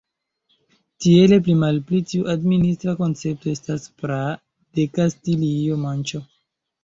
[1.03, 4.31] Tiele pli malpli tiu administra koncepto estas praa
[4.79, 6.23] de Kastilio-Manĉo.